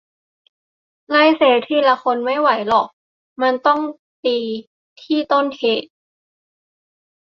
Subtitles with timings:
[1.09, 2.87] "ไล่เซฟทีละคนไม่ไหวหรอก
[3.41, 3.79] มันต้อง
[4.25, 4.37] ตี
[5.01, 5.89] ที่ต้นเหตุ"